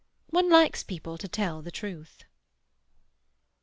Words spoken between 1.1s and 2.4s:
to tell the truth."